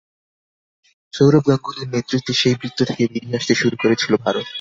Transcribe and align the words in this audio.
সৌরভ 1.13 1.43
গাঙ্গুলীর 1.47 1.87
নেতৃত্বে 1.87 2.33
সেই 2.33 2.55
বৃত্ত 2.59 2.79
থেকে 2.83 3.03
বেরিয়ে 3.05 3.37
আসতে 3.37 3.53
শুরু 3.55 3.75
করেছিল 3.81 4.11
ভারত। 4.23 4.47